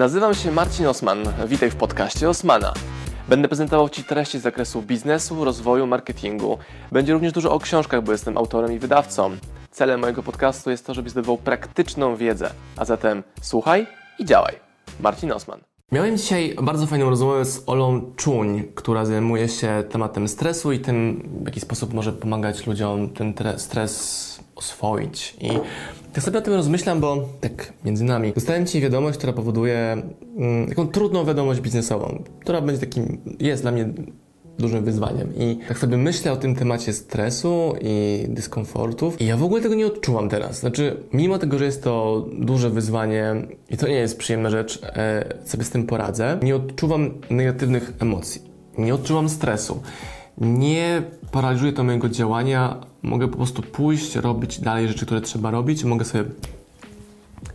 Nazywam 0.00 0.34
się 0.34 0.52
Marcin 0.52 0.86
Osman. 0.86 1.18
Witaj 1.46 1.70
w 1.70 1.76
podcaście 1.76 2.28
Osmana. 2.28 2.74
Będę 3.28 3.48
prezentował 3.48 3.88
Ci 3.88 4.04
treści 4.04 4.38
z 4.38 4.42
zakresu 4.42 4.82
biznesu, 4.82 5.44
rozwoju, 5.44 5.86
marketingu. 5.86 6.58
Będzie 6.92 7.12
również 7.12 7.32
dużo 7.32 7.52
o 7.52 7.58
książkach, 7.58 8.02
bo 8.02 8.12
jestem 8.12 8.38
autorem 8.38 8.72
i 8.72 8.78
wydawcą. 8.78 9.30
Celem 9.70 10.00
mojego 10.00 10.22
podcastu 10.22 10.70
jest 10.70 10.86
to, 10.86 10.94
żebyś 10.94 11.12
zdobywał 11.12 11.38
praktyczną 11.38 12.16
wiedzę. 12.16 12.50
A 12.76 12.84
zatem 12.84 13.22
słuchaj 13.42 13.86
i 14.18 14.24
działaj. 14.24 14.54
Marcin 15.00 15.32
Osman. 15.32 15.60
Miałem 15.92 16.16
dzisiaj 16.16 16.56
bardzo 16.62 16.86
fajną 16.86 17.10
rozmowę 17.10 17.44
z 17.44 17.62
Olą 17.66 18.12
Czuń, 18.16 18.62
która 18.74 19.04
zajmuje 19.04 19.48
się 19.48 19.84
tematem 19.90 20.28
stresu 20.28 20.72
i 20.72 20.78
tym, 20.78 21.28
w 21.42 21.46
jaki 21.46 21.60
sposób 21.60 21.94
może 21.94 22.12
pomagać 22.12 22.66
ludziom 22.66 23.10
ten 23.10 23.34
stres 23.56 24.40
oswoić. 24.60 25.36
I 25.40 25.50
tak 26.12 26.24
sobie 26.24 26.38
o 26.38 26.42
tym 26.42 26.54
rozmyślam, 26.54 27.00
bo 27.00 27.28
tak 27.40 27.72
między 27.84 28.04
nami 28.04 28.32
dostałem 28.32 28.66
Ci 28.66 28.80
wiadomość, 28.80 29.18
która 29.18 29.32
powoduje 29.32 30.02
mm, 30.36 30.68
taką 30.68 30.88
trudną 30.88 31.24
wiadomość 31.24 31.60
biznesową, 31.60 32.22
która 32.40 32.60
będzie 32.60 32.80
takim, 32.80 33.18
jest 33.38 33.62
dla 33.62 33.72
mnie 33.72 33.88
dużym 34.58 34.84
wyzwaniem. 34.84 35.32
I 35.36 35.58
tak 35.68 35.78
sobie 35.78 35.96
myślę 35.96 36.32
o 36.32 36.36
tym 36.36 36.54
temacie 36.54 36.92
stresu 36.92 37.74
i 37.80 38.24
dyskomfortów 38.28 39.20
i 39.20 39.26
ja 39.26 39.36
w 39.36 39.42
ogóle 39.42 39.62
tego 39.62 39.74
nie 39.74 39.86
odczuwam 39.86 40.28
teraz. 40.28 40.58
Znaczy, 40.58 40.96
mimo 41.12 41.38
tego, 41.38 41.58
że 41.58 41.64
jest 41.64 41.84
to 41.84 42.26
duże 42.32 42.70
wyzwanie 42.70 43.34
i 43.70 43.76
to 43.76 43.88
nie 43.88 43.94
jest 43.94 44.18
przyjemna 44.18 44.50
rzecz, 44.50 44.82
e, 44.82 45.34
sobie 45.44 45.64
z 45.64 45.70
tym 45.70 45.86
poradzę, 45.86 46.38
nie 46.42 46.56
odczuwam 46.56 47.14
negatywnych 47.30 47.92
emocji. 48.00 48.42
Nie 48.78 48.94
odczuwam 48.94 49.28
stresu. 49.28 49.82
Nie 50.40 51.02
paraliżuje 51.32 51.72
to 51.72 51.84
mojego 51.84 52.08
działania. 52.08 52.76
Mogę 53.02 53.28
po 53.28 53.36
prostu 53.36 53.62
pójść, 53.62 54.16
robić 54.16 54.60
dalej 54.60 54.88
rzeczy, 54.88 55.06
które 55.06 55.20
trzeba 55.20 55.50
robić. 55.50 55.84
Mogę 55.84 56.04
sobie 56.04 56.24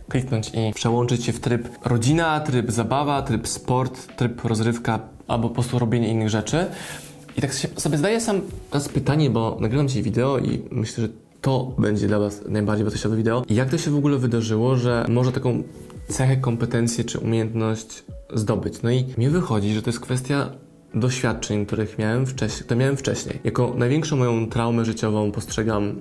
kliknąć 0.08 0.48
i 0.48 0.74
przełączyć 0.74 1.24
się 1.24 1.32
w 1.32 1.40
tryb 1.40 1.68
rodzina, 1.84 2.40
tryb 2.40 2.70
zabawa, 2.70 3.22
tryb 3.22 3.48
sport, 3.48 4.16
tryb 4.16 4.44
rozrywka 4.44 5.00
albo 5.28 5.48
po 5.48 5.54
prostu 5.54 5.78
robienie 5.78 6.08
innych 6.08 6.28
rzeczy. 6.28 6.66
I 7.36 7.40
tak 7.40 7.54
sobie 7.54 7.98
zdaję 7.98 8.20
sam 8.20 8.40
teraz 8.70 8.88
pytanie, 8.88 9.30
bo 9.30 9.56
nagrywam 9.60 9.88
dzisiaj 9.88 10.02
wideo 10.02 10.38
i 10.38 10.62
myślę, 10.70 11.02
że 11.06 11.12
to 11.40 11.72
będzie 11.78 12.06
dla 12.06 12.18
Was 12.18 12.42
najbardziej 12.48 12.84
wartościowe 12.84 13.16
wideo. 13.16 13.42
Jak 13.50 13.70
to 13.70 13.78
się 13.78 13.90
w 13.90 13.96
ogóle 13.96 14.18
wydarzyło, 14.18 14.76
że 14.76 15.06
może 15.08 15.32
taką 15.32 15.62
cechę, 16.08 16.36
kompetencję 16.36 17.04
czy 17.04 17.18
umiejętność 17.18 18.04
zdobyć? 18.34 18.82
No 18.82 18.90
i 18.90 19.04
mi 19.18 19.28
wychodzi, 19.28 19.74
że 19.74 19.82
to 19.82 19.90
jest 19.90 20.00
kwestia 20.00 20.50
doświadczeń, 20.94 21.66
których 21.66 21.98
miałem 21.98 22.26
wcześniej, 22.26 22.64
które 22.64 22.80
miałem 22.80 22.96
wcześniej. 22.96 23.40
Jako 23.44 23.74
największą 23.76 24.16
moją 24.16 24.48
traumę 24.48 24.84
życiową 24.84 25.32
postrzegam 25.32 25.94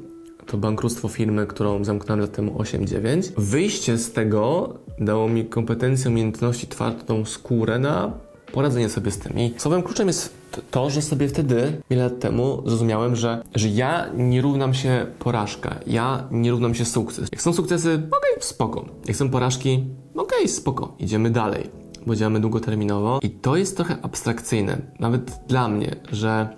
to 0.45 0.57
bankructwo 0.57 1.07
firmy, 1.07 1.47
którą 1.47 1.83
zamknąłem 1.83 2.19
lat 2.21 2.31
temu 2.31 2.51
8-9. 2.51 3.31
Wyjście 3.37 3.97
z 3.97 4.11
tego 4.11 4.73
dało 4.99 5.29
mi 5.29 5.45
kompetencję, 5.45 6.11
umiejętności, 6.11 6.67
twardą 6.67 7.25
skórę 7.25 7.79
na 7.79 8.11
poradzenie 8.51 8.89
sobie 8.89 9.11
z 9.11 9.17
tym. 9.17 9.39
I 9.39 9.53
słowem 9.57 9.83
kluczem 9.83 10.07
jest 10.07 10.33
to, 10.71 10.89
że 10.89 11.01
sobie 11.01 11.27
wtedy, 11.27 11.81
wiele 11.89 12.03
lat 12.03 12.19
temu, 12.19 12.63
zrozumiałem, 12.65 13.15
że, 13.15 13.43
że 13.55 13.67
ja 13.69 14.09
nie 14.17 14.41
równam 14.41 14.73
się 14.73 15.05
porażka, 15.19 15.75
ja 15.87 16.27
nie 16.31 16.51
równam 16.51 16.75
się 16.75 16.85
sukces. 16.85 17.29
Jak 17.31 17.41
są 17.41 17.53
sukcesy, 17.53 17.93
okej, 17.93 18.31
okay, 18.31 18.43
spoko. 18.43 18.85
Jak 19.05 19.17
są 19.17 19.29
porażki, 19.29 19.83
okej, 20.15 20.37
okay, 20.37 20.47
spoko, 20.47 20.95
idziemy 20.99 21.29
dalej 21.29 21.84
bo 22.05 22.15
działamy 22.15 22.39
długoterminowo 22.39 23.19
i 23.21 23.29
to 23.29 23.55
jest 23.55 23.75
trochę 23.75 23.97
abstrakcyjne, 24.01 24.77
nawet 24.99 25.31
dla 25.47 25.67
mnie, 25.67 25.95
że 26.11 26.49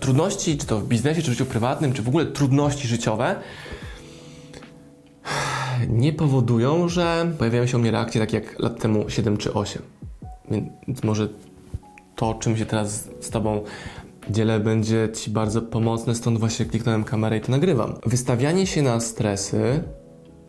trudności, 0.00 0.58
czy 0.58 0.66
to 0.66 0.80
w 0.80 0.88
biznesie, 0.88 1.22
czy 1.22 1.30
w 1.30 1.32
życiu 1.32 1.46
prywatnym, 1.46 1.92
czy 1.92 2.02
w 2.02 2.08
ogóle 2.08 2.26
trudności 2.26 2.88
życiowe 2.88 3.36
nie 5.88 6.12
powodują, 6.12 6.88
że 6.88 7.32
pojawiają 7.38 7.66
się 7.66 7.76
u 7.76 7.80
mnie 7.80 7.90
reakcje 7.90 8.20
takie 8.20 8.36
jak 8.36 8.58
lat 8.58 8.80
temu 8.80 9.10
7 9.10 9.36
czy 9.36 9.54
8. 9.54 9.82
Więc 10.88 11.02
może 11.04 11.28
to, 12.16 12.34
czym 12.34 12.56
się 12.56 12.66
teraz 12.66 13.08
z 13.20 13.30
Tobą 13.30 13.64
dzielę, 14.30 14.60
będzie 14.60 15.08
Ci 15.14 15.30
bardzo 15.30 15.62
pomocne, 15.62 16.14
stąd 16.14 16.38
właśnie 16.38 16.66
kliknąłem 16.66 17.04
kamerę 17.04 17.36
i 17.36 17.40
to 17.40 17.50
nagrywam. 17.50 17.94
Wystawianie 18.06 18.66
się 18.66 18.82
na 18.82 19.00
stresy 19.00 19.82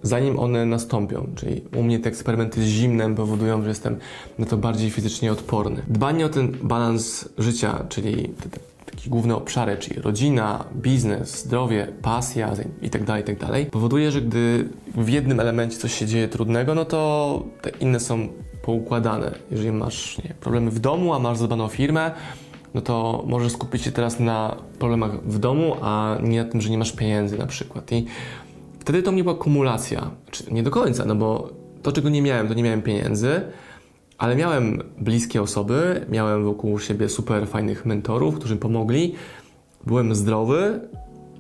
zanim 0.03 0.39
one 0.39 0.65
nastąpią. 0.65 1.27
Czyli 1.35 1.61
u 1.75 1.83
mnie 1.83 1.99
te 1.99 2.09
eksperymenty 2.09 2.61
z 2.61 2.65
zimnem 2.65 3.15
powodują, 3.15 3.61
że 3.61 3.69
jestem 3.69 3.97
na 4.39 4.45
to 4.45 4.57
bardziej 4.57 4.89
fizycznie 4.89 5.31
odporny. 5.31 5.81
Dbanie 5.87 6.25
o 6.25 6.29
ten 6.29 6.57
balans 6.63 7.29
życia, 7.37 7.85
czyli 7.89 8.29
te, 8.29 8.49
te, 8.49 8.59
takie 8.85 9.09
główne 9.09 9.35
obszary, 9.35 9.77
czyli 9.77 10.01
rodzina, 10.01 10.65
biznes, 10.75 11.43
zdrowie, 11.43 11.87
pasja 12.01 12.49
itd., 12.81 13.05
tak 13.05 13.29
itd., 13.29 13.47
tak 13.47 13.69
powoduje, 13.69 14.11
że 14.11 14.21
gdy 14.21 14.69
w 14.95 15.09
jednym 15.09 15.39
elemencie 15.39 15.77
coś 15.77 15.93
się 15.93 16.05
dzieje 16.05 16.27
trudnego, 16.27 16.75
no 16.75 16.85
to 16.85 17.43
te 17.61 17.69
inne 17.69 17.99
są 17.99 18.27
poukładane. 18.61 19.31
Jeżeli 19.51 19.71
masz 19.71 20.17
nie, 20.17 20.33
problemy 20.39 20.71
w 20.71 20.79
domu, 20.79 21.13
a 21.13 21.19
masz 21.19 21.37
zadbaną 21.37 21.67
firmę, 21.67 22.11
no 22.73 22.81
to 22.81 23.23
możesz 23.27 23.51
skupić 23.51 23.81
się 23.81 23.91
teraz 23.91 24.19
na 24.19 24.55
problemach 24.79 25.23
w 25.23 25.39
domu, 25.39 25.75
a 25.81 26.17
nie 26.23 26.43
na 26.43 26.51
tym, 26.51 26.61
że 26.61 26.69
nie 26.69 26.77
masz 26.77 26.91
pieniędzy 26.91 27.37
na 27.37 27.47
przykład. 27.47 27.91
I 27.91 28.05
Wtedy 28.81 29.03
to 29.03 29.11
mnie 29.11 29.23
była 29.23 29.35
kumulacja. 29.35 30.11
Nie 30.51 30.63
do 30.63 30.71
końca, 30.71 31.05
no 31.05 31.15
bo 31.15 31.49
to, 31.81 31.91
czego 31.91 32.09
nie 32.09 32.21
miałem, 32.21 32.47
to 32.47 32.53
nie 32.53 32.63
miałem 32.63 32.81
pieniędzy, 32.81 33.41
ale 34.17 34.35
miałem 34.35 34.83
bliskie 34.97 35.41
osoby, 35.41 36.05
miałem 36.09 36.43
wokół 36.43 36.79
siebie 36.79 37.09
super 37.09 37.47
fajnych 37.47 37.85
mentorów, 37.85 38.35
którzy 38.35 38.55
pomogli. 38.55 39.15
Byłem 39.85 40.15
zdrowy, 40.15 40.89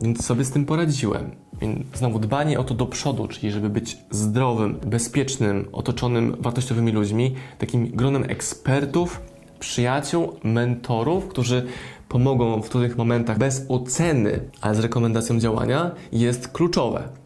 więc 0.01 0.25
sobie 0.25 0.45
z 0.45 0.51
tym 0.51 0.65
poradziłem. 0.65 1.31
Więc 1.61 1.97
znowu 1.97 2.19
dbanie 2.19 2.59
o 2.59 2.63
to 2.63 2.73
do 2.73 2.85
przodu, 2.85 3.27
czyli 3.27 3.51
żeby 3.51 3.69
być 3.69 3.97
zdrowym, 4.11 4.79
bezpiecznym, 4.85 5.67
otoczonym 5.71 6.35
wartościowymi 6.39 6.91
ludźmi, 6.91 7.35
takim 7.57 7.87
gronem 7.87 8.23
ekspertów, 8.27 9.21
przyjaciół, 9.59 10.33
mentorów, 10.43 11.27
którzy 11.27 11.65
pomogą 12.09 12.61
w 12.61 12.69
trudnych 12.69 12.97
momentach 12.97 13.37
bez 13.37 13.65
oceny, 13.69 14.39
ale 14.61 14.75
z 14.75 14.79
rekomendacją 14.79 15.39
działania, 15.39 15.91
jest 16.11 16.47
kluczowe. 16.47 17.20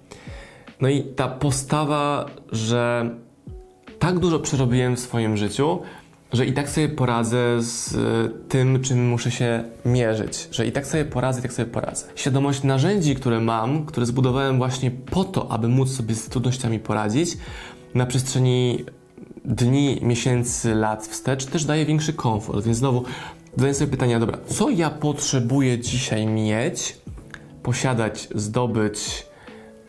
No 0.82 0.90
i 0.90 1.04
ta 1.04 1.28
postawa, 1.28 2.26
że 2.52 3.10
tak 4.00 4.20
dużo 4.20 4.40
przerobiłem 4.40 4.96
w 4.96 5.00
swoim 5.00 5.38
życiu, 5.38 5.80
że 6.34 6.46
i 6.46 6.54
tak 6.54 6.70
sobie 6.70 6.90
poradzę 6.90 7.62
z 7.62 7.98
tym, 8.50 8.82
czym 8.82 9.10
muszę 9.10 9.32
się 9.32 9.64
mierzyć, 9.86 10.48
że 10.52 10.68
i 10.68 10.72
tak 10.72 10.88
sobie 10.88 11.06
poradzę, 11.06 11.40
i 11.40 11.42
tak 11.42 11.54
sobie 11.54 11.72
poradzę. 11.72 12.06
Świadomość 12.16 12.64
narzędzi, 12.64 13.16
które 13.16 13.40
mam, 13.40 13.86
które 13.86 14.06
zbudowałem 14.06 14.58
właśnie 14.58 14.92
po 14.92 15.24
to, 15.24 15.52
aby 15.52 15.68
móc 15.68 15.92
sobie 15.92 16.16
z 16.16 16.30
trudnościami 16.30 16.80
poradzić, 16.80 17.38
na 17.94 18.06
przestrzeni 18.06 18.86
dni, 19.46 20.00
miesięcy, 20.02 20.76
lat 20.76 21.08
wstecz 21.08 21.46
też 21.46 21.66
daje 21.66 21.86
większy 21.86 22.14
komfort. 22.14 22.66
Więc 22.66 22.78
znowu 22.78 23.04
zadaję 23.56 23.74
sobie 23.74 23.92
pytania, 23.92 24.20
dobra, 24.20 24.38
co 24.48 24.70
ja 24.70 24.90
potrzebuję 24.90 25.80
dzisiaj 25.80 26.28
mieć, 26.28 26.98
posiadać, 27.64 28.28
zdobyć, 28.36 29.25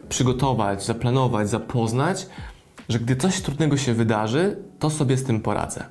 przygotować, 0.08 0.84
zaplanować, 0.84 1.50
zapoznać, 1.50 2.26
że 2.88 2.98
gdy 2.98 3.16
coś 3.16 3.40
trudnego 3.40 3.76
się 3.76 3.94
wydarzy, 3.94 4.56
to 4.78 4.90
sobie 4.90 5.16
z 5.16 5.24
tym 5.24 5.40
poradzę. 5.40 5.84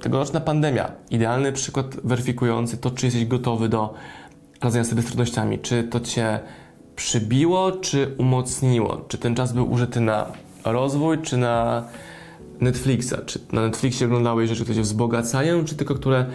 Tegoroczna 0.00 0.40
pandemia, 0.40 0.92
idealny 1.10 1.52
przykład 1.52 1.86
weryfikujący 2.04 2.76
to, 2.76 2.90
czy 2.90 3.06
jesteś 3.06 3.26
gotowy 3.26 3.68
do 3.68 3.94
radzenia 4.60 4.84
sobie 4.84 5.02
z 5.02 5.06
trudnościami, 5.06 5.58
czy 5.58 5.84
to 5.84 6.00
cię 6.00 6.40
przybiło, 6.96 7.72
czy 7.72 8.14
umocniło, 8.18 9.04
czy 9.08 9.18
ten 9.18 9.34
czas 9.34 9.52
był 9.52 9.72
użyty 9.72 10.00
na 10.00 10.26
rozwój, 10.64 11.18
czy 11.18 11.36
na 11.36 11.84
Netflixa, 12.60 13.14
czy 13.26 13.40
na 13.52 13.60
Netflixie 13.60 14.06
oglądałeś 14.06 14.48
rzeczy, 14.48 14.62
które 14.62 14.76
cię 14.76 14.82
wzbogacają, 14.82 15.64
czy 15.64 15.74
tylko 15.74 15.94
które 15.94 16.26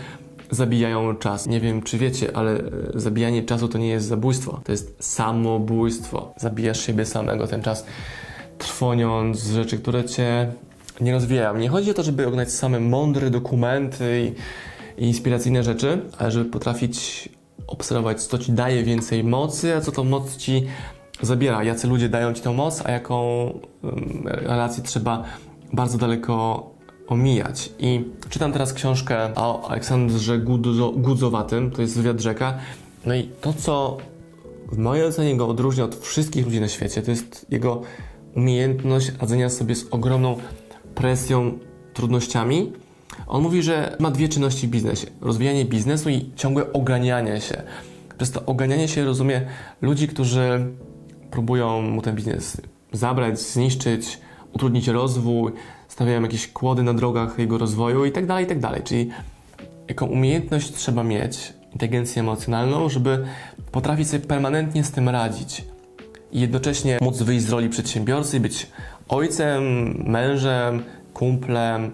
zabijają 0.51 1.15
czas. 1.15 1.47
Nie 1.47 1.59
wiem, 1.59 1.81
czy 1.81 1.97
wiecie, 1.97 2.37
ale 2.37 2.51
e, 2.51 2.61
zabijanie 2.95 3.43
czasu 3.43 3.67
to 3.67 3.77
nie 3.77 3.89
jest 3.89 4.07
zabójstwo, 4.07 4.61
to 4.63 4.71
jest 4.71 4.95
samobójstwo. 4.99 6.33
Zabijasz 6.37 6.85
siebie 6.85 7.05
samego 7.05 7.47
ten 7.47 7.61
czas, 7.61 7.85
trwoniąc 8.57 9.43
rzeczy, 9.43 9.77
które 9.77 10.05
cię 10.05 10.51
nie 11.01 11.11
rozwijają. 11.11 11.57
Nie 11.57 11.69
chodzi 11.69 11.91
o 11.91 11.93
to, 11.93 12.03
żeby 12.03 12.27
oglądać 12.27 12.51
same 12.51 12.79
mądre 12.79 13.29
dokumenty 13.29 14.33
i, 14.97 15.03
i 15.03 15.07
inspiracyjne 15.07 15.63
rzeczy, 15.63 16.01
ale 16.17 16.31
żeby 16.31 16.49
potrafić 16.49 17.29
obserwować, 17.67 18.23
co 18.23 18.37
ci 18.37 18.51
daje 18.51 18.83
więcej 18.83 19.23
mocy, 19.23 19.75
a 19.75 19.81
co 19.81 19.91
tą 19.91 20.03
moc 20.03 20.37
ci 20.37 20.67
zabiera. 21.21 21.63
Jacy 21.63 21.87
ludzie 21.87 22.09
dają 22.09 22.33
ci 22.33 22.41
tą 22.41 22.53
moc, 22.53 22.85
a 22.85 22.91
jaką 22.91 23.49
relację 24.23 24.83
trzeba 24.83 25.23
bardzo 25.73 25.97
daleko 25.97 26.69
omijać. 27.07 27.69
I 27.79 28.05
czytam 28.29 28.53
teraz 28.53 28.73
książkę 28.73 29.35
o 29.35 29.69
Aleksandrze 29.69 30.37
Gudzo, 30.37 30.91
Gudzowatym, 30.91 31.71
to 31.71 31.81
jest 31.81 31.97
wywiad 31.97 32.19
rzeka. 32.19 32.57
No 33.05 33.15
i 33.15 33.29
to, 33.41 33.53
co 33.53 33.97
w 34.71 34.77
mojej 34.77 35.05
ocenie 35.05 35.37
go 35.37 35.47
odróżnia 35.47 35.83
od 35.83 35.95
wszystkich 35.95 36.45
ludzi 36.45 36.61
na 36.61 36.67
świecie, 36.67 37.01
to 37.01 37.11
jest 37.11 37.45
jego 37.49 37.81
umiejętność 38.35 39.11
radzenia 39.19 39.49
sobie 39.49 39.75
z 39.75 39.87
ogromną 39.91 40.37
presją, 40.95 41.59
trudnościami. 41.93 42.73
On 43.27 43.41
mówi, 43.41 43.63
że 43.63 43.95
ma 43.99 44.11
dwie 44.11 44.29
czynności 44.29 44.67
w 44.67 44.69
biznesie: 44.69 45.07
rozwijanie 45.21 45.65
biznesu 45.65 46.09
i 46.09 46.31
ciągłe 46.35 46.73
oganianie 46.73 47.41
się. 47.41 47.63
Przez 48.17 48.31
to 48.31 48.45
oganianie 48.45 48.87
się 48.87 49.05
rozumie 49.05 49.41
ludzi, 49.81 50.07
którzy 50.07 50.67
próbują 51.31 51.81
mu 51.81 52.01
ten 52.01 52.15
biznes 52.15 52.61
zabrać, 52.91 53.39
zniszczyć, 53.39 54.19
utrudnić 54.53 54.87
rozwój, 54.87 55.51
stawiałem 55.97 56.23
jakieś 56.23 56.47
kłody 56.47 56.83
na 56.83 56.93
drogach 56.93 57.39
jego 57.39 57.57
rozwoju 57.57 58.05
i 58.05 58.11
tak 58.11 58.25
dalej, 58.25 58.45
i 58.45 58.47
tak 58.47 58.59
dalej. 58.59 58.81
Czyli 58.83 59.09
jaką 59.87 60.05
umiejętność 60.05 60.73
trzeba 60.73 61.03
mieć, 61.03 61.53
inteligencję 61.73 62.21
emocjonalną, 62.21 62.89
żeby 62.89 63.25
potrafić 63.71 64.09
sobie 64.09 64.25
permanentnie 64.25 64.83
z 64.83 64.91
tym 64.91 65.09
radzić 65.09 65.65
i 66.31 66.39
jednocześnie 66.39 66.97
móc 67.01 67.21
wyjść 67.21 67.45
z 67.45 67.49
roli 67.49 67.69
przedsiębiorcy 67.69 68.37
i 68.37 68.39
być 68.39 68.67
ojcem, 69.09 69.63
mężem, 70.07 70.83
kumplem, 71.13 71.91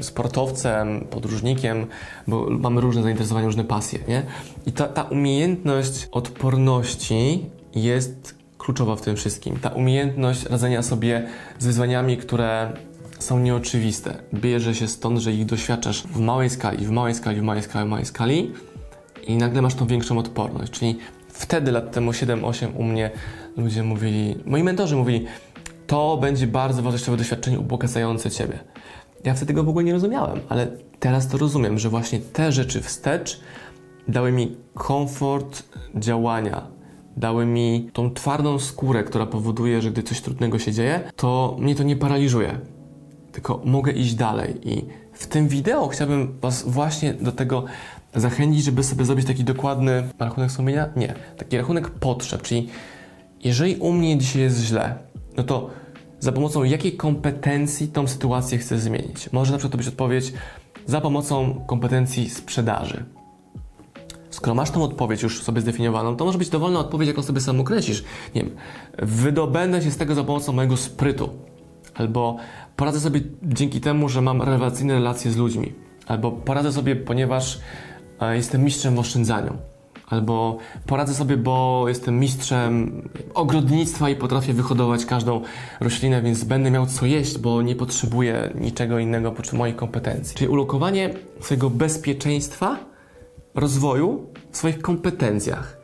sportowcem, 0.00 1.00
podróżnikiem, 1.10 1.86
bo 2.26 2.50
mamy 2.50 2.80
różne 2.80 3.02
zainteresowania, 3.02 3.46
różne 3.46 3.64
pasje, 3.64 3.98
nie? 4.08 4.22
I 4.66 4.72
ta, 4.72 4.88
ta 4.88 5.02
umiejętność 5.02 6.08
odporności 6.12 7.46
jest 7.74 8.34
kluczowa 8.58 8.96
w 8.96 9.00
tym 9.00 9.16
wszystkim. 9.16 9.56
Ta 9.56 9.68
umiejętność 9.68 10.44
radzenia 10.44 10.82
sobie 10.82 11.26
z 11.58 11.66
wyzwaniami, 11.66 12.16
które 12.16 12.72
są 13.24 13.38
nieoczywiste. 13.38 14.22
Bierze 14.34 14.74
się 14.74 14.88
stąd, 14.88 15.18
że 15.18 15.32
ich 15.32 15.46
doświadczasz 15.46 16.02
w 16.02 16.20
małej 16.20 16.50
skali, 16.50 16.86
w 16.86 16.90
małej 16.90 17.14
skali, 17.14 17.40
w 17.40 17.42
małej 17.42 17.62
skali, 17.62 17.86
w 17.86 17.90
małej 17.90 18.06
skali 18.06 18.52
i 19.26 19.36
nagle 19.36 19.62
masz 19.62 19.74
tą 19.74 19.86
większą 19.86 20.18
odporność. 20.18 20.72
Czyli 20.72 20.98
wtedy, 21.28 21.72
lat 21.72 21.92
temu 21.92 22.10
7-8 22.10 22.68
u 22.76 22.82
mnie 22.82 23.10
ludzie 23.56 23.82
mówili, 23.82 24.36
moi 24.46 24.62
mentorzy 24.62 24.96
mówili, 24.96 25.26
to 25.86 26.16
będzie 26.16 26.46
bardzo 26.46 26.82
wartościowe 26.82 27.16
doświadczenie 27.18 27.58
ubogacające 27.58 28.30
Ciebie. 28.30 28.58
Ja 29.24 29.34
wtedy 29.34 29.46
tego 29.46 29.64
w 29.64 29.68
ogóle 29.68 29.84
nie 29.84 29.92
rozumiałem, 29.92 30.40
ale 30.48 30.66
teraz 31.00 31.28
to 31.28 31.38
rozumiem, 31.38 31.78
że 31.78 31.88
właśnie 31.88 32.20
te 32.20 32.52
rzeczy 32.52 32.80
wstecz 32.80 33.40
dały 34.08 34.32
mi 34.32 34.56
komfort 34.74 35.62
działania, 35.94 36.66
dały 37.16 37.46
mi 37.46 37.90
tą 37.92 38.10
twardą 38.10 38.58
skórę, 38.58 39.04
która 39.04 39.26
powoduje, 39.26 39.82
że 39.82 39.90
gdy 39.90 40.02
coś 40.02 40.20
trudnego 40.20 40.58
się 40.58 40.72
dzieje, 40.72 41.00
to 41.16 41.56
mnie 41.60 41.74
to 41.74 41.82
nie 41.82 41.96
paraliżuje, 41.96 42.58
tylko 43.34 43.60
mogę 43.64 43.92
iść 43.92 44.14
dalej. 44.14 44.70
I 44.70 44.84
w 45.12 45.26
tym 45.26 45.48
wideo 45.48 45.88
chciałbym 45.88 46.38
Was 46.40 46.62
właśnie 46.68 47.14
do 47.14 47.32
tego 47.32 47.64
zachęcić, 48.14 48.64
żeby 48.64 48.82
sobie 48.82 49.04
zrobić 49.04 49.26
taki 49.26 49.44
dokładny 49.44 50.08
rachunek 50.18 50.50
sumienia? 50.50 50.88
Nie, 50.96 51.14
taki 51.36 51.56
rachunek 51.56 51.90
potrzeb, 51.90 52.42
czyli 52.42 52.68
jeżeli 53.44 53.76
u 53.76 53.92
mnie 53.92 54.18
dzisiaj 54.18 54.42
jest 54.42 54.60
źle, 54.60 54.94
no 55.36 55.44
to 55.44 55.70
za 56.20 56.32
pomocą 56.32 56.64
jakiej 56.64 56.96
kompetencji 56.96 57.88
tą 57.88 58.06
sytuację 58.06 58.58
chcę 58.58 58.78
zmienić? 58.78 59.32
Może 59.32 59.52
na 59.52 59.58
przykład 59.58 59.72
to 59.72 59.78
być 59.78 59.88
odpowiedź 59.88 60.32
za 60.86 61.00
pomocą 61.00 61.64
kompetencji 61.66 62.30
sprzedaży. 62.30 63.04
Skoro 64.30 64.54
masz 64.54 64.70
tą 64.70 64.82
odpowiedź 64.82 65.22
już 65.22 65.42
sobie 65.42 65.60
zdefiniowaną, 65.60 66.16
to 66.16 66.24
może 66.24 66.38
być 66.38 66.48
dowolna 66.48 66.80
odpowiedź, 66.80 67.08
jaką 67.08 67.22
sobie 67.22 67.40
sam 67.40 67.60
określisz. 67.60 68.04
Nie 68.34 68.42
wiem, 68.42 68.56
wydobędę 68.98 69.82
się 69.82 69.90
z 69.90 69.96
tego 69.96 70.14
za 70.14 70.24
pomocą 70.24 70.52
mojego 70.52 70.76
sprytu. 70.76 71.30
Albo 71.94 72.36
poradzę 72.76 73.00
sobie 73.00 73.20
dzięki 73.42 73.80
temu, 73.80 74.08
że 74.08 74.22
mam 74.22 74.42
rewelacyjne 74.42 74.94
relacje 74.94 75.30
z 75.30 75.36
ludźmi. 75.36 75.72
Albo 76.06 76.32
poradzę 76.32 76.72
sobie, 76.72 76.96
ponieważ 76.96 77.60
e, 78.20 78.36
jestem 78.36 78.64
mistrzem 78.64 78.94
w 78.94 78.98
oszczędzaniu 78.98 79.58
albo 80.06 80.58
poradzę 80.86 81.14
sobie, 81.14 81.36
bo 81.36 81.84
jestem 81.88 82.20
mistrzem 82.20 83.02
ogrodnictwa 83.34 84.10
i 84.10 84.16
potrafię 84.16 84.52
wyhodować 84.52 85.04
każdą 85.04 85.40
roślinę, 85.80 86.22
więc 86.22 86.44
będę 86.44 86.70
miał 86.70 86.86
co 86.86 87.06
jeść, 87.06 87.38
bo 87.38 87.62
nie 87.62 87.76
potrzebuję 87.76 88.52
niczego 88.60 88.98
innego 88.98 89.28
oprócz 89.28 89.52
moich 89.52 89.76
kompetencji. 89.76 90.36
Czyli 90.36 90.48
ulokowanie 90.48 91.14
swojego 91.40 91.70
bezpieczeństwa, 91.70 92.78
rozwoju 93.54 94.26
w 94.50 94.56
swoich 94.56 94.82
kompetencjach. 94.82 95.76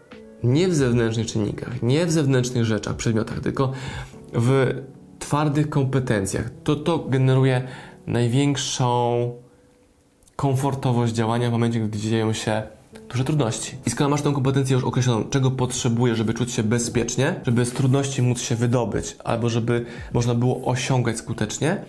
Nie 0.43 0.69
w 0.69 0.75
zewnętrznych 0.75 1.27
czynnikach, 1.27 1.83
nie 1.83 2.07
w 2.07 2.12
zewnętrznych 2.12 2.65
rzeczach, 2.65 2.97
przedmiotach, 2.97 3.41
tylko 3.41 3.73
w 4.33 4.75
twardych 5.21 5.71
kompetencjach. 5.71 6.51
To 6.65 6.77
to 6.77 6.99
generuje 6.99 7.63
największą 8.07 9.33
komfortowość 10.37 11.13
działania 11.13 11.49
w 11.49 11.53
momencie, 11.53 11.81
gdy 11.81 11.99
dzieją 11.99 12.33
się 12.33 12.63
duże 13.09 13.25
trudności. 13.25 13.77
I 13.87 13.91
skoro 13.91 14.11
masz 14.11 14.23
tę 14.23 14.33
kompetencję 14.33 14.75
już 14.75 14.85
określoną, 14.85 15.25
czego 15.25 15.51
potrzebujesz, 15.51 16.19
żeby 16.19 16.35
czuć 16.35 16.53
się 16.53 16.63
bezpiecznie, 16.63 17.41
żeby 17.47 17.65
z 17.65 17.73
trudności 17.73 18.23
móc 18.23 18.41
się 18.41 18.57
wydobyć, 18.57 19.17
albo 19.25 19.49
żeby 19.49 19.87
można 20.13 20.35
było 20.35 20.65
osiągać 20.65 21.19
skutecznie, 21.19 21.85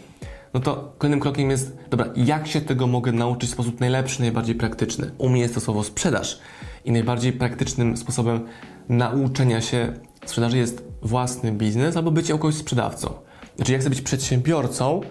no 0.53 0.59
to 0.59 0.93
kolejnym 0.97 1.19
krokiem 1.19 1.49
jest, 1.49 1.77
dobra, 1.89 2.05
jak 2.15 2.47
się 2.47 2.61
tego 2.61 2.87
mogę 2.87 3.11
nauczyć 3.11 3.49
w 3.49 3.53
sposób 3.53 3.79
najlepszy, 3.79 4.21
najbardziej 4.21 4.55
praktyczny? 4.55 5.11
U 5.17 5.29
mnie 5.29 5.41
jest 5.41 5.53
to 5.53 5.59
słowo 5.59 5.83
sprzedaż 5.83 6.39
i 6.85 6.91
najbardziej 6.91 7.33
praktycznym 7.33 7.97
sposobem 7.97 8.47
nauczenia 8.89 9.61
się 9.61 9.93
sprzedaży 10.25 10.57
jest 10.57 10.83
własny 11.01 11.51
biznes 11.51 11.97
albo 11.97 12.11
bycie 12.11 12.33
kogoś 12.33 12.55
sprzedawcą. 12.55 13.13
Znaczy, 13.55 13.71
jak 13.71 13.81
chcę 13.81 13.89
być 13.89 14.01
przedsiębiorcą, 14.01 15.01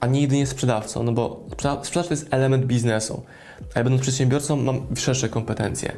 a 0.00 0.06
nie 0.06 0.20
jedynie 0.20 0.46
sprzedawcą, 0.46 1.02
no 1.02 1.12
bo 1.12 1.46
sprzedaż 1.82 2.08
to 2.08 2.14
jest 2.14 2.28
element 2.30 2.66
biznesu 2.66 3.22
a 3.74 3.78
ja 3.78 3.84
będąc 3.84 4.02
przedsiębiorcą 4.02 4.56
mam 4.56 4.80
szersze 4.96 5.28
kompetencje. 5.28 5.92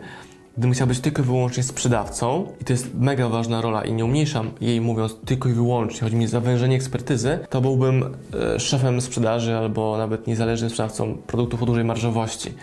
Gdybym 0.53 0.73
chciał 0.73 0.87
być 0.87 1.01
tylko 1.01 1.23
i 1.23 1.25
wyłącznie 1.25 1.63
sprzedawcą, 1.63 2.53
i 2.61 2.65
to 2.65 2.73
jest 2.73 2.95
mega 2.95 3.29
ważna 3.29 3.61
rola 3.61 3.85
i 3.85 3.93
nie 3.93 4.05
umniejszam 4.05 4.51
jej 4.61 4.81
mówiąc 4.81 5.17
tylko 5.25 5.49
i 5.49 5.53
wyłącznie, 5.53 6.01
chodzi 6.01 6.17
mi 6.17 6.25
o 6.25 6.29
zawężenie 6.29 6.77
ekspertyzy, 6.77 7.39
to 7.51 7.61
byłbym 7.61 8.17
e, 8.55 8.61
szefem 8.61 9.01
sprzedaży 9.01 9.57
albo 9.57 9.99
nawet 9.99 10.27
niezależnym 10.27 10.71
sprzedawcą 10.71 11.15
produktów 11.27 11.63
o 11.63 11.67
dużej 11.67 11.85
marżowości. 11.85 12.55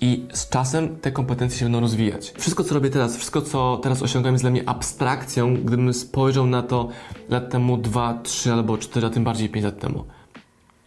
I 0.00 0.26
z 0.32 0.48
czasem 0.48 0.96
te 0.96 1.12
kompetencje 1.12 1.58
się 1.58 1.64
będą 1.64 1.80
rozwijać. 1.80 2.32
Wszystko, 2.38 2.64
co 2.64 2.74
robię 2.74 2.90
teraz, 2.90 3.16
wszystko, 3.16 3.42
co 3.42 3.80
teraz 3.82 4.02
osiągam, 4.02 4.34
jest 4.34 4.44
dla 4.44 4.50
mnie 4.50 4.68
abstrakcją, 4.68 5.54
gdybym 5.54 5.94
spojrzał 5.94 6.46
na 6.46 6.62
to 6.62 6.88
lat 7.28 7.50
temu 7.50 7.76
2, 7.76 8.20
3 8.22 8.52
albo 8.52 8.78
4, 8.78 9.06
a 9.06 9.10
tym 9.10 9.24
bardziej 9.24 9.48
5 9.48 9.64
lat 9.64 9.80
temu. 9.80 10.04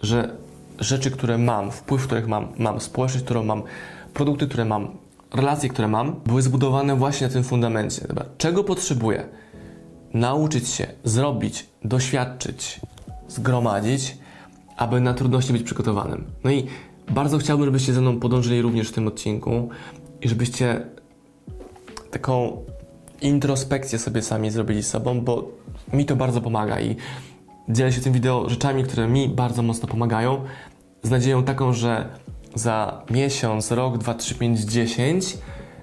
Że 0.02 0.36
rzeczy, 0.80 1.12
które 1.12 1.38
mam, 1.38 1.72
wpływ, 1.72 2.06
których 2.06 2.28
mam, 2.28 2.48
mam, 2.58 2.80
społeczność, 2.80 3.26
którą 3.26 3.44
mam, 3.44 3.64
produkty, 4.14 4.48
które 4.48 4.66
mam, 4.66 4.88
relacje, 5.34 5.70
które 5.70 5.88
mam, 5.88 6.16
były 6.26 6.42
zbudowane 6.42 6.96
właśnie 6.96 7.28
na 7.28 7.34
tym 7.34 7.44
fundamencie. 7.44 8.08
Dobra, 8.08 8.26
czego 8.38 8.64
potrzebuję? 8.64 9.30
Nauczyć 10.14 10.70
się, 10.70 10.88
zrobić, 11.04 11.66
doświadczyć, 11.84 12.80
zgromadzić, 13.28 14.18
aby 14.78 15.02
na 15.02 15.14
trudności 15.14 15.54
być 15.54 15.64
przygotowanym. 15.64 16.26
No 16.44 16.52
i 16.52 16.68
bardzo 17.10 17.38
chciałbym, 17.38 17.66
żebyście 17.66 17.94
ze 17.94 18.02
mną 18.02 18.20
podążyli 18.20 18.62
również 18.62 18.90
w 18.90 18.94
tym 18.94 19.08
odcinku 19.08 19.70
i 20.22 20.30
żebyście 20.30 20.82
taką 22.12 22.64
introspekcję 23.22 24.00
sobie 24.00 24.22
sami 24.22 24.52
zrobili 24.52 24.84
z 24.84 24.88
sobą, 24.88 25.22
bo 25.22 25.52
mi 25.94 26.06
to 26.06 26.16
bardzo 26.16 26.42
pomaga 26.42 26.82
i 26.82 26.96
dzielę 27.70 27.92
się 27.92 28.02
tym 28.02 28.14
wideo 28.14 28.50
rzeczami, 28.50 28.84
które 28.84 29.08
mi 29.08 29.30
bardzo 29.30 29.62
mocno 29.62 29.88
pomagają, 29.88 30.42
z 31.04 31.10
nadzieją 31.10 31.44
taką, 31.44 31.74
że 31.74 32.10
za 32.56 33.06
miesiąc, 33.10 33.72
rok, 33.72 33.98
dwa, 33.98 34.14
trzy, 34.14 34.36
pięć, 34.36 34.60
dziesięć 34.60 35.38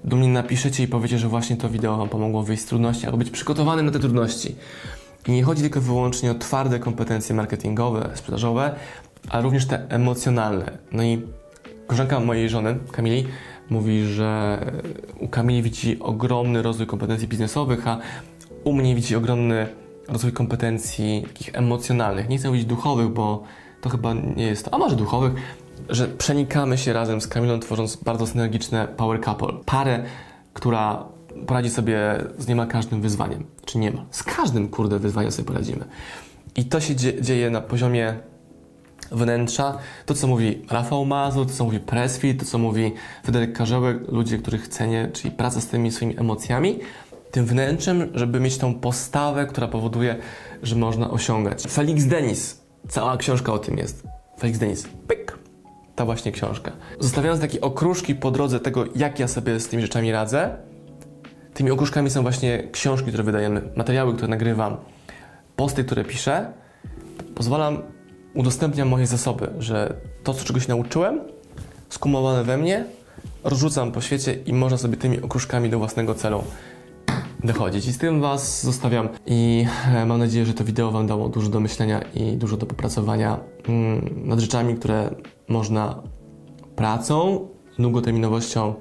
do 0.04 0.16
mnie 0.16 0.28
napiszecie 0.28 0.82
i 0.82 0.88
powiecie, 0.88 1.18
że 1.18 1.28
właśnie 1.28 1.56
to 1.56 1.68
wideo 1.68 1.96
Wam 1.96 2.08
pomogło 2.08 2.42
wyjść 2.42 2.62
z 2.62 2.66
trudności 2.66 3.06
albo 3.06 3.18
być 3.18 3.30
przygotowanym 3.30 3.86
na 3.86 3.92
te 3.92 3.98
trudności. 3.98 4.56
I 5.28 5.32
nie 5.32 5.42
chodzi 5.42 5.62
tylko 5.62 5.80
wyłącznie 5.80 6.30
o 6.30 6.34
twarde 6.34 6.78
kompetencje 6.78 7.34
marketingowe, 7.34 8.10
sprzedażowe, 8.14 8.74
ale 9.28 9.42
również 9.42 9.66
te 9.66 9.90
emocjonalne. 9.90 10.78
No 10.92 11.02
i 11.02 11.22
koleżanka 11.86 12.20
mojej 12.20 12.48
żony, 12.48 12.76
Kamili, 12.92 13.26
mówi, 13.70 14.04
że 14.04 14.58
u 15.20 15.28
Kamili 15.28 15.62
widzi 15.62 16.00
ogromny 16.00 16.62
rozwój 16.62 16.86
kompetencji 16.86 17.28
biznesowych, 17.28 17.88
a 17.88 17.98
u 18.64 18.72
mnie 18.72 18.94
widzi 18.94 19.16
ogromny 19.16 19.68
rozwój 20.08 20.32
kompetencji 20.32 21.24
takich 21.28 21.50
emocjonalnych. 21.54 22.28
Nie 22.28 22.38
chcę 22.38 22.48
mówić 22.48 22.64
duchowych, 22.64 23.08
bo 23.08 23.42
to 23.80 23.90
chyba 23.90 24.14
nie 24.14 24.46
jest 24.46 24.68
a 24.72 24.78
może 24.78 24.96
duchowych, 24.96 25.32
że 25.88 26.08
przenikamy 26.08 26.78
się 26.78 26.92
razem 26.92 27.20
z 27.20 27.28
Kamilą, 27.28 27.60
tworząc 27.60 27.96
bardzo 27.96 28.26
synergiczne 28.26 28.88
power 28.88 29.20
couple. 29.20 29.52
Parę, 29.66 30.04
która 30.52 31.04
poradzi 31.46 31.70
sobie 31.70 31.98
z 32.38 32.48
niemal 32.48 32.66
każdym 32.66 33.00
wyzwaniem. 33.00 33.44
Czy 33.64 33.78
nie 33.78 33.90
ma? 33.90 34.04
Z 34.10 34.22
każdym, 34.22 34.68
kurde, 34.68 34.98
wyzwaniem 34.98 35.32
sobie 35.32 35.46
poradzimy. 35.46 35.84
I 36.56 36.64
to 36.64 36.80
się 36.80 36.96
dzieje 36.96 37.50
na 37.50 37.60
poziomie 37.60 38.14
wnętrza. 39.12 39.78
To, 40.06 40.14
co 40.14 40.26
mówi 40.26 40.62
Rafał 40.70 41.04
Mazur, 41.04 41.46
to, 41.46 41.52
co 41.52 41.64
mówi 41.64 41.80
Pressfield, 41.80 42.40
to, 42.40 42.46
co 42.46 42.58
mówi 42.58 42.92
Fryderyk 43.22 43.56
Karzełek, 43.56 44.08
ludzie, 44.08 44.38
których 44.38 44.68
cenię, 44.68 45.10
czyli 45.12 45.30
praca 45.30 45.60
z 45.60 45.66
tymi 45.66 45.92
swoimi 45.92 46.20
emocjami, 46.20 46.78
tym 47.30 47.46
wnętrzem, 47.46 48.10
żeby 48.14 48.40
mieć 48.40 48.58
tą 48.58 48.74
postawę, 48.74 49.46
która 49.46 49.68
powoduje, 49.68 50.16
że 50.62 50.76
można 50.76 51.10
osiągać. 51.10 51.62
Felix 51.62 52.04
Denis, 52.04 52.60
cała 52.88 53.16
książka 53.16 53.52
o 53.52 53.58
tym 53.58 53.78
jest. 53.78 54.02
Felix 54.38 54.58
Denis, 54.58 54.88
pyk, 55.08 55.38
ta 55.94 56.04
właśnie 56.04 56.32
książka. 56.32 56.72
Zostawiając 57.00 57.40
takie 57.40 57.60
okruszki 57.60 58.14
po 58.14 58.30
drodze 58.30 58.60
tego, 58.60 58.84
jak 58.96 59.18
ja 59.18 59.28
sobie 59.28 59.60
z 59.60 59.68
tymi 59.68 59.82
rzeczami 59.82 60.12
radzę, 60.12 60.56
tymi 61.54 61.70
okruszkami 61.70 62.10
są 62.10 62.22
właśnie 62.22 62.68
książki, 62.72 63.08
które 63.08 63.24
wydajemy, 63.24 63.62
materiały, 63.76 64.12
które 64.12 64.28
nagrywam, 64.28 64.76
posty, 65.56 65.84
które 65.84 66.04
piszę. 66.04 66.52
Pozwalam, 67.34 67.82
udostępniam 68.34 68.88
moje 68.88 69.06
zasoby, 69.06 69.50
że 69.58 69.96
to, 70.22 70.34
czego 70.34 70.60
się 70.60 70.68
nauczyłem, 70.68 71.20
skumulowane 71.88 72.44
we 72.44 72.56
mnie, 72.56 72.84
rozrzucam 73.44 73.92
po 73.92 74.00
świecie 74.00 74.34
i 74.46 74.52
można 74.52 74.78
sobie 74.78 74.96
tymi 74.96 75.20
okruszkami 75.20 75.70
do 75.70 75.78
własnego 75.78 76.14
celu 76.14 76.44
dochodzić. 77.44 77.86
I 77.86 77.92
z 77.92 77.98
tym 77.98 78.20
Was 78.20 78.62
zostawiam 78.62 79.08
i 79.26 79.66
e, 79.94 80.06
mam 80.06 80.18
nadzieję, 80.18 80.46
że 80.46 80.54
to 80.54 80.64
wideo 80.64 80.90
Wam 80.90 81.06
dało 81.06 81.28
dużo 81.28 81.48
do 81.48 81.60
myślenia 81.60 82.00
i 82.14 82.36
dużo 82.36 82.56
do 82.56 82.66
popracowania 82.66 83.40
mm, 83.68 84.28
nad 84.28 84.40
rzeczami, 84.40 84.74
które 84.74 85.14
można 85.48 86.02
pracą, 86.76 87.48
długoterminowością 87.78 88.74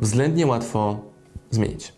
względnie 0.00 0.46
łatwo 0.46 1.00
zmienić. 1.50 1.92